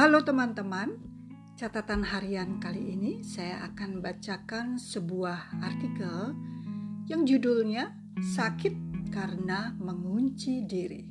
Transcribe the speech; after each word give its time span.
Halo 0.00 0.24
teman-teman, 0.24 0.96
catatan 1.60 2.00
harian 2.00 2.56
kali 2.56 2.96
ini 2.96 3.20
saya 3.20 3.68
akan 3.68 4.00
bacakan 4.00 4.80
sebuah 4.80 5.60
artikel 5.60 6.32
yang 7.04 7.28
judulnya 7.28 7.92
Sakit 8.16 8.72
karena 9.12 9.76
mengunci 9.76 10.64
diri. 10.64 11.04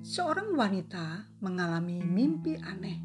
Seorang 0.00 0.56
wanita 0.56 1.28
mengalami 1.44 2.00
mimpi 2.00 2.56
aneh 2.56 2.96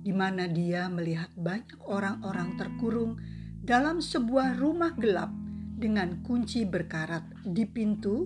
di 0.00 0.16
mana 0.16 0.48
dia 0.48 0.88
melihat 0.88 1.28
banyak 1.36 1.84
orang-orang 1.84 2.56
terkurung 2.56 3.20
dalam 3.60 4.00
sebuah 4.00 4.56
rumah 4.56 4.96
gelap 4.96 5.36
dengan 5.76 6.24
kunci 6.24 6.64
berkarat 6.64 7.28
di 7.44 7.68
pintu 7.68 8.24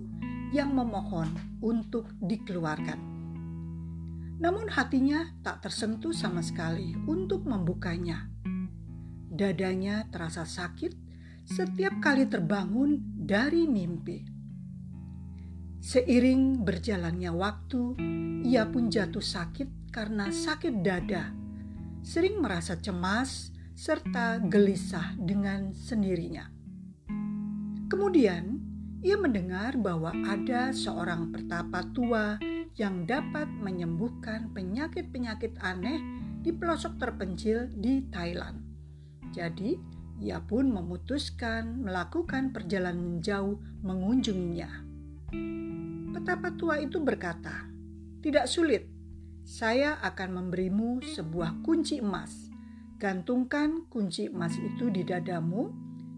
yang 0.55 0.71
memohon 0.71 1.59
untuk 1.59 2.07
dikeluarkan 2.23 3.18
namun 4.39 4.71
hatinya 4.71 5.35
tak 5.43 5.67
tersentuh 5.67 6.15
sama 6.15 6.39
sekali 6.39 6.95
untuk 7.05 7.43
membukanya. 7.43 8.31
Dadanya 9.29 10.07
terasa 10.07 10.47
sakit 10.47 10.95
setiap 11.43 11.99
kali 11.99 12.25
terbangun 12.25 13.03
dari 13.19 13.67
mimpi. 13.67 14.23
Seiring 15.79 16.63
berjalannya 16.63 17.31
waktu, 17.31 17.95
ia 18.43 18.67
pun 18.67 18.91
jatuh 18.91 19.23
sakit 19.23 19.91
karena 19.91 20.27
sakit 20.27 20.83
dada, 20.83 21.31
sering 22.03 22.39
merasa 22.39 22.75
cemas 22.79 23.51
serta 23.75 24.43
gelisah 24.43 25.15
dengan 25.15 25.71
sendirinya. 25.71 26.51
Kemudian, 27.87 28.59
ia 28.99 29.15
mendengar 29.15 29.79
bahwa 29.79 30.11
ada 30.27 30.75
seorang 30.75 31.31
pertapa 31.31 31.87
tua 31.95 32.35
yang 32.79 33.03
dapat 33.03 33.51
menyembuhkan 33.59 34.55
penyakit-penyakit 34.55 35.59
aneh 35.59 35.99
di 36.39 36.55
pelosok 36.55 36.95
terpencil 36.95 37.67
di 37.75 38.07
Thailand. 38.07 38.63
Jadi, 39.35 39.75
ia 40.23 40.39
pun 40.39 40.71
memutuskan 40.71 41.83
melakukan 41.83 42.55
perjalanan 42.55 43.19
jauh 43.19 43.59
mengunjunginya. 43.83 44.71
Petapa 46.15 46.55
tua 46.55 46.79
itu 46.79 47.03
berkata, 47.03 47.67
"Tidak 48.23 48.47
sulit, 48.47 48.87
saya 49.43 49.99
akan 49.99 50.29
memberimu 50.39 51.03
sebuah 51.03 51.65
kunci 51.65 51.99
emas. 51.99 52.53
Gantungkan 52.99 53.87
kunci 53.91 54.31
emas 54.31 54.55
itu 54.55 54.91
di 54.91 55.03
dadamu, 55.03 55.71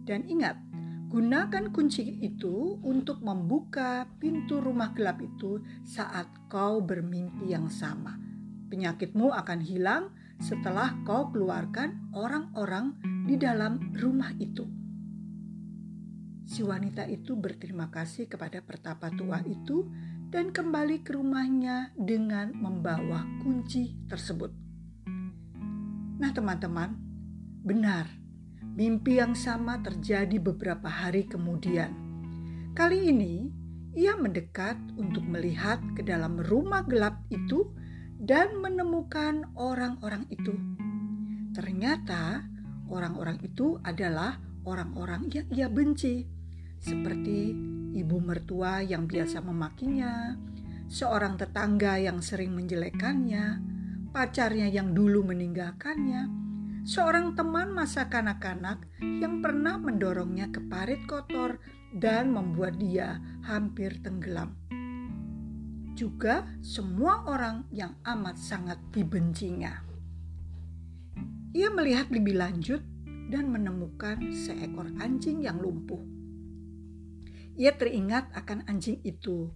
dan 0.03 0.25
ingat, 0.25 0.57
Gunakan 1.11 1.75
kunci 1.75 2.23
itu 2.23 2.79
untuk 2.87 3.19
membuka 3.19 4.07
pintu 4.15 4.63
rumah 4.63 4.95
gelap 4.95 5.19
itu 5.19 5.59
saat 5.83 6.31
kau 6.47 6.79
bermimpi 6.79 7.51
yang 7.51 7.67
sama. 7.67 8.15
Penyakitmu 8.71 9.27
akan 9.27 9.59
hilang 9.59 10.15
setelah 10.39 10.95
kau 11.03 11.27
keluarkan 11.27 12.15
orang-orang 12.15 12.95
di 13.27 13.35
dalam 13.35 13.91
rumah 13.91 14.31
itu. 14.39 14.63
Si 16.47 16.63
wanita 16.63 17.03
itu 17.11 17.35
berterima 17.35 17.91
kasih 17.91 18.31
kepada 18.31 18.63
pertapa 18.63 19.11
tua 19.11 19.43
itu 19.43 19.91
dan 20.31 20.55
kembali 20.55 21.03
ke 21.03 21.11
rumahnya 21.11 21.91
dengan 21.99 22.55
membawa 22.55 23.27
kunci 23.43 23.99
tersebut. 24.07 24.55
Nah, 26.23 26.31
teman-teman, 26.31 26.95
benar 27.67 28.20
Mimpi 28.71 29.19
yang 29.19 29.35
sama 29.35 29.83
terjadi 29.83 30.39
beberapa 30.39 30.87
hari 30.87 31.27
kemudian. 31.27 31.91
Kali 32.71 33.11
ini, 33.11 33.51
ia 33.91 34.15
mendekat 34.15 34.79
untuk 34.95 35.27
melihat 35.27 35.83
ke 35.91 35.99
dalam 35.99 36.39
rumah 36.39 36.87
gelap 36.87 37.19
itu 37.27 37.67
dan 38.15 38.63
menemukan 38.63 39.51
orang-orang 39.59 40.23
itu. 40.31 40.55
Ternyata, 41.51 42.47
orang-orang 42.87 43.43
itu 43.43 43.75
adalah 43.83 44.39
orang-orang 44.63 45.27
yang 45.27 45.47
ia 45.51 45.67
benci, 45.67 46.23
seperti 46.79 47.51
ibu 47.91 48.17
mertua 48.23 48.79
yang 48.79 49.03
biasa 49.03 49.43
memakinya, 49.43 50.39
seorang 50.87 51.35
tetangga 51.35 51.99
yang 51.99 52.23
sering 52.23 52.55
menjelekannya, 52.55 53.59
pacarnya 54.15 54.71
yang 54.71 54.95
dulu 54.95 55.27
meninggalkannya 55.27 56.50
seorang 56.81 57.37
teman 57.37 57.69
masa 57.77 58.09
kanak-kanak 58.09 58.81
yang 59.01 59.37
pernah 59.45 59.77
mendorongnya 59.77 60.49
ke 60.49 60.65
parit 60.65 61.05
kotor 61.05 61.61
dan 61.93 62.33
membuat 62.33 62.81
dia 62.81 63.21
hampir 63.45 64.01
tenggelam. 64.01 64.57
Juga 65.93 66.49
semua 66.65 67.29
orang 67.29 67.69
yang 67.69 67.93
amat 68.01 68.41
sangat 68.41 68.81
dibencinya. 68.89 69.85
Ia 71.53 71.69
melihat 71.69 72.09
lebih 72.09 72.39
lanjut 72.39 72.81
dan 73.29 73.51
menemukan 73.53 74.17
seekor 74.33 74.89
anjing 74.97 75.45
yang 75.45 75.61
lumpuh. 75.61 76.01
Ia 77.59 77.75
teringat 77.77 78.33
akan 78.33 78.65
anjing 78.65 79.03
itu 79.05 79.51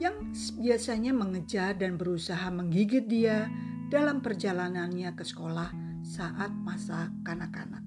yang 0.00 0.32
biasanya 0.58 1.12
mengejar 1.12 1.76
dan 1.76 2.00
berusaha 2.00 2.48
menggigit 2.48 3.04
dia 3.04 3.46
dalam 3.92 4.24
perjalanannya 4.24 5.12
ke 5.12 5.22
sekolah 5.22 5.83
saat 6.04 6.52
masa 6.52 7.08
kanak-kanak. 7.24 7.80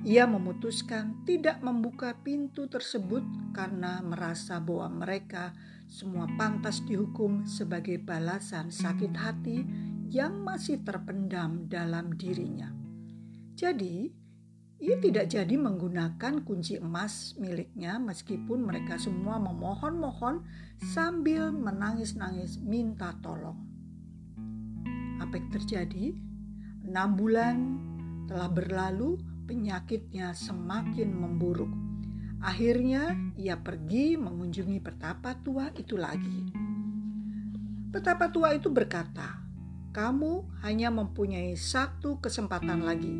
Ia 0.00 0.24
memutuskan 0.24 1.28
tidak 1.28 1.60
membuka 1.60 2.16
pintu 2.24 2.64
tersebut 2.72 3.20
karena 3.52 4.00
merasa 4.00 4.56
bahwa 4.56 5.04
mereka 5.04 5.52
semua 5.92 6.24
pantas 6.40 6.80
dihukum 6.88 7.44
sebagai 7.44 8.00
balasan 8.00 8.72
sakit 8.72 9.12
hati 9.12 9.60
yang 10.08 10.40
masih 10.40 10.80
terpendam 10.80 11.68
dalam 11.68 12.16
dirinya. 12.16 12.72
Jadi, 13.52 14.08
ia 14.80 14.96
tidak 14.96 15.28
jadi 15.28 15.60
menggunakan 15.60 16.40
kunci 16.48 16.80
emas 16.80 17.36
miliknya 17.36 18.00
meskipun 18.00 18.64
mereka 18.64 18.96
semua 18.96 19.36
memohon-mohon 19.36 20.40
sambil 20.80 21.52
menangis-nangis 21.52 22.56
minta 22.64 23.12
tolong. 23.20 23.60
Apa 25.20 25.36
yang 25.36 25.52
terjadi? 25.52 26.29
Enam 26.90 27.14
bulan 27.14 27.56
telah 28.26 28.50
berlalu, 28.50 29.14
penyakitnya 29.46 30.34
semakin 30.34 31.14
memburuk. 31.14 31.70
Akhirnya 32.42 33.14
ia 33.38 33.54
pergi 33.62 34.18
mengunjungi 34.18 34.82
petapa 34.82 35.38
tua 35.38 35.70
itu 35.78 35.94
lagi. 35.94 36.50
Petapa 37.94 38.34
tua 38.34 38.58
itu 38.58 38.74
berkata, 38.74 39.38
"Kamu 39.94 40.58
hanya 40.66 40.90
mempunyai 40.90 41.54
satu 41.54 42.18
kesempatan 42.18 42.82
lagi. 42.82 43.14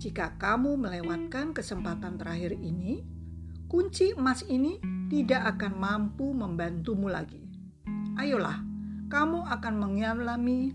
Jika 0.00 0.40
kamu 0.40 0.80
melewatkan 0.88 1.52
kesempatan 1.52 2.16
terakhir 2.16 2.56
ini, 2.56 3.04
kunci 3.68 4.16
emas 4.16 4.40
ini 4.48 4.80
tidak 5.12 5.60
akan 5.60 5.76
mampu 5.76 6.32
membantumu 6.32 7.12
lagi. 7.12 7.44
Ayolah, 8.16 8.64
kamu 9.12 9.44
akan 9.44 9.74
mengalami 9.76 10.72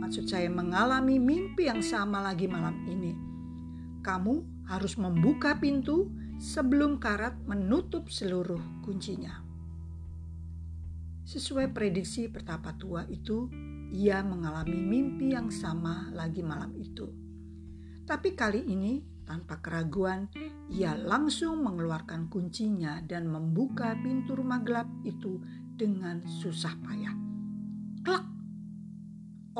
maksud 0.00 0.24
saya 0.24 0.48
mengalami 0.48 1.20
mimpi 1.20 1.68
yang 1.68 1.84
sama 1.84 2.24
lagi 2.24 2.48
malam 2.48 2.80
ini. 2.88 3.12
Kamu 4.00 4.64
harus 4.72 4.96
membuka 4.96 5.60
pintu 5.60 6.08
sebelum 6.40 6.96
karat 6.96 7.36
menutup 7.44 8.08
seluruh 8.08 8.80
kuncinya. 8.80 9.44
Sesuai 11.28 11.70
prediksi 11.70 12.26
pertapa 12.32 12.74
tua 12.74 13.04
itu, 13.06 13.46
ia 13.92 14.24
mengalami 14.24 14.74
mimpi 14.74 15.36
yang 15.36 15.52
sama 15.52 16.08
lagi 16.16 16.40
malam 16.40 16.72
itu. 16.80 17.06
Tapi 18.08 18.34
kali 18.34 18.66
ini 18.66 18.98
tanpa 19.22 19.62
keraguan, 19.62 20.26
ia 20.74 20.98
langsung 20.98 21.62
mengeluarkan 21.62 22.26
kuncinya 22.26 22.98
dan 23.06 23.30
membuka 23.30 23.94
pintu 24.02 24.34
rumah 24.34 24.58
gelap 24.66 24.90
itu 25.06 25.38
dengan 25.78 26.26
susah 26.26 26.74
payah. 26.82 27.14
Klak! 28.02 28.39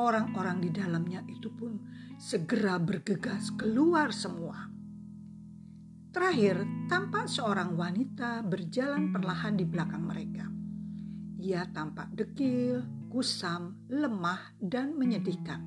Orang-orang 0.01 0.57
di 0.65 0.69
dalamnya 0.73 1.21
itu 1.29 1.53
pun 1.53 1.77
segera 2.17 2.81
bergegas 2.81 3.53
keluar 3.53 4.09
semua. 4.09 4.69
Terakhir, 6.11 6.67
tampak 6.91 7.31
seorang 7.31 7.77
wanita 7.77 8.43
berjalan 8.43 9.15
perlahan 9.15 9.55
di 9.55 9.63
belakang 9.63 10.03
mereka. 10.03 10.45
Ia 11.39 11.63
tampak 11.71 12.11
dekil, 12.13 12.83
kusam, 13.07 13.87
lemah, 13.87 14.53
dan 14.59 14.93
menyedihkan. 14.99 15.63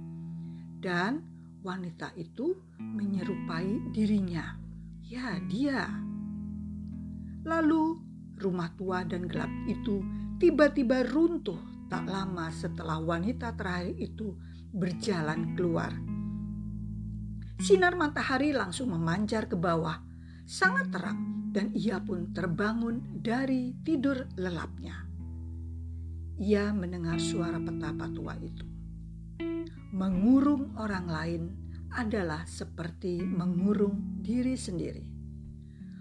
Dan 0.78 1.24
wanita 1.64 2.12
itu 2.14 2.60
menyerupai 2.76 3.90
dirinya. 3.96 4.54
Ya, 5.00 5.40
dia. 5.48 5.88
Lalu 7.48 7.98
rumah 8.36 8.68
tua 8.76 9.00
dan 9.08 9.24
gelap 9.24 9.50
itu 9.64 10.04
tiba-tiba 10.36 11.08
runtuh 11.08 11.73
Tak 11.90 12.04
lama 12.08 12.50
setelah 12.50 12.98
wanita 12.98 13.54
terakhir 13.54 13.94
itu 14.00 14.34
berjalan 14.74 15.54
keluar, 15.54 15.94
sinar 17.62 17.94
matahari 17.94 18.50
langsung 18.50 18.90
memancar 18.90 19.46
ke 19.46 19.54
bawah, 19.54 20.02
sangat 20.42 20.90
terang, 20.90 21.48
dan 21.54 21.70
ia 21.70 22.02
pun 22.02 22.34
terbangun 22.34 23.22
dari 23.22 23.72
tidur 23.86 24.26
lelapnya. 24.34 25.06
Ia 26.42 26.74
mendengar 26.74 27.22
suara 27.22 27.62
petapa 27.62 28.10
tua 28.10 28.34
itu. 28.42 28.66
mengurung 29.94 30.74
orang 30.74 31.06
lain 31.06 31.42
adalah 31.94 32.42
seperti 32.50 33.22
mengurung 33.22 34.18
diri 34.18 34.58
sendiri. 34.58 35.06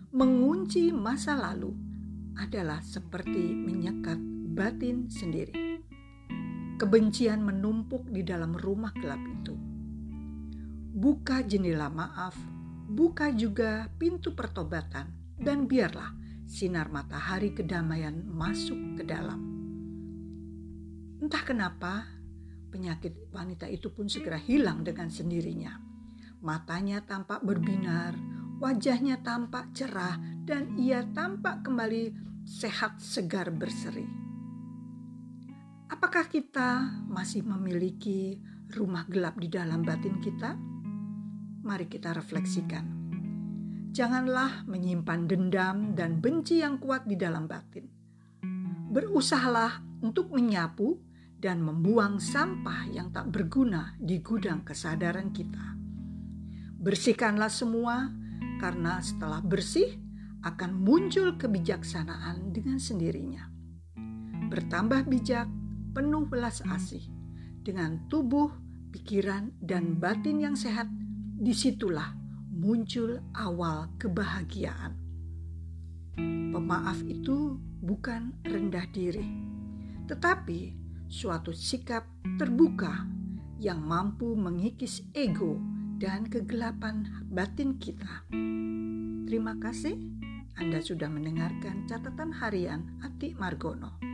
Mengunci 0.10 0.90
masa 0.90 1.38
lalu 1.38 1.70
adalah 2.34 2.82
seperti 2.82 3.54
menyekat 3.54 4.18
batin 4.58 5.14
sendiri. 5.14 5.73
Kebencian 6.74 7.46
menumpuk 7.46 8.10
di 8.10 8.26
dalam 8.26 8.58
rumah 8.58 8.90
gelap 8.98 9.22
itu. 9.22 9.54
Buka 10.94 11.46
jendela 11.46 11.90
maaf, 11.90 12.34
buka 12.90 13.30
juga 13.34 13.90
pintu 13.98 14.34
pertobatan, 14.34 15.10
dan 15.38 15.70
biarlah 15.70 16.14
sinar 16.50 16.90
matahari 16.90 17.54
kedamaian 17.54 18.26
masuk 18.26 18.98
ke 18.98 19.04
dalam. 19.06 19.42
Entah 21.24 21.44
kenapa, 21.46 22.10
penyakit 22.70 23.30
wanita 23.30 23.70
itu 23.70 23.94
pun 23.94 24.10
segera 24.10 24.38
hilang 24.38 24.82
dengan 24.82 25.08
sendirinya. 25.08 25.78
Matanya 26.44 27.06
tampak 27.06 27.46
berbinar, 27.46 28.18
wajahnya 28.60 29.22
tampak 29.24 29.72
cerah, 29.72 30.20
dan 30.44 30.76
ia 30.76 31.06
tampak 31.16 31.64
kembali 31.64 32.12
sehat 32.44 33.00
segar 33.00 33.48
berseri. 33.56 34.23
Apakah 36.04 36.28
kita 36.28 37.00
masih 37.08 37.48
memiliki 37.48 38.36
rumah 38.76 39.08
gelap 39.08 39.40
di 39.40 39.48
dalam 39.48 39.88
batin 39.88 40.20
kita? 40.20 40.52
Mari 41.64 41.88
kita 41.88 42.12
refleksikan. 42.12 42.84
Janganlah 43.96 44.68
menyimpan 44.68 45.32
dendam 45.32 45.96
dan 45.96 46.20
benci 46.20 46.60
yang 46.60 46.76
kuat 46.84 47.08
di 47.08 47.16
dalam 47.16 47.48
batin. 47.48 47.88
Berusahalah 48.92 49.80
untuk 50.04 50.28
menyapu 50.36 51.00
dan 51.40 51.64
membuang 51.64 52.20
sampah 52.20 52.84
yang 52.92 53.16
tak 53.16 53.32
berguna 53.32 53.96
di 53.96 54.20
gudang 54.20 54.68
kesadaran 54.68 55.32
kita. 55.32 55.80
Bersihkanlah 56.84 57.48
semua, 57.48 58.12
karena 58.60 59.00
setelah 59.00 59.40
bersih 59.40 59.96
akan 60.44 60.84
muncul 60.84 61.40
kebijaksanaan 61.40 62.52
dengan 62.52 62.76
sendirinya. 62.76 63.48
Bertambah 64.52 65.08
bijak, 65.08 65.63
penuh 65.94 66.26
belas 66.28 66.66
asih, 66.74 67.06
dengan 67.62 68.10
tubuh, 68.10 68.50
pikiran, 68.92 69.54
dan 69.62 70.02
batin 70.02 70.42
yang 70.42 70.58
sehat, 70.58 70.90
di 71.38 71.54
situlah 71.54 72.14
muncul 72.54 73.22
awal 73.34 73.90
kebahagiaan. 73.98 74.98
Pemaaf 76.54 77.02
itu 77.06 77.58
bukan 77.82 78.38
rendah 78.46 78.86
diri, 78.94 79.26
tetapi 80.06 80.78
suatu 81.10 81.50
sikap 81.54 82.06
terbuka 82.38 83.10
yang 83.58 83.82
mampu 83.82 84.38
mengikis 84.38 85.02
ego 85.18 85.58
dan 85.98 86.30
kegelapan 86.30 87.26
batin 87.32 87.82
kita. 87.82 88.28
Terima 89.26 89.58
kasih 89.58 89.98
Anda 90.60 90.84
sudah 90.84 91.10
mendengarkan 91.10 91.90
catatan 91.90 92.30
harian 92.38 93.02
Ati 93.02 93.34
Margono. 93.34 94.13